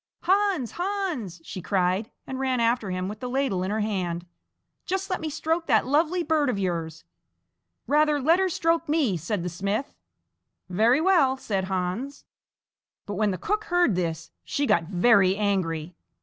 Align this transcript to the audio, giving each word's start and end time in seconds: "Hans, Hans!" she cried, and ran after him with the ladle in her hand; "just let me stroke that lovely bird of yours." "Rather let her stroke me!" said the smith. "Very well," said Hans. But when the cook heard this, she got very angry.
"Hans, 0.23 0.71
Hans!" 0.79 1.41
she 1.43 1.61
cried, 1.61 2.09
and 2.25 2.39
ran 2.39 2.59
after 2.59 2.89
him 2.89 3.07
with 3.07 3.19
the 3.19 3.29
ladle 3.29 3.61
in 3.61 3.69
her 3.69 3.81
hand; 3.81 4.25
"just 4.87 5.11
let 5.11 5.21
me 5.21 5.29
stroke 5.29 5.67
that 5.67 5.85
lovely 5.85 6.23
bird 6.23 6.49
of 6.49 6.57
yours." 6.57 7.03
"Rather 7.85 8.19
let 8.19 8.39
her 8.39 8.49
stroke 8.49 8.89
me!" 8.89 9.15
said 9.15 9.43
the 9.43 9.47
smith. 9.47 9.93
"Very 10.67 11.01
well," 11.01 11.37
said 11.37 11.65
Hans. 11.65 12.25
But 13.05 13.13
when 13.13 13.29
the 13.29 13.37
cook 13.37 13.65
heard 13.65 13.93
this, 13.95 14.31
she 14.43 14.65
got 14.65 14.85
very 14.85 15.37
angry. 15.37 15.95